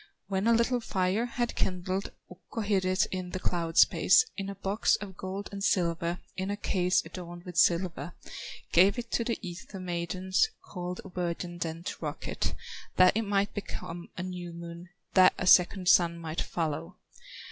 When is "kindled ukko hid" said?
1.53-2.85